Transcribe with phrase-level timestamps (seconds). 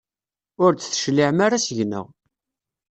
[0.63, 2.05] Ur d-tecliɛem ara seg-neɣ.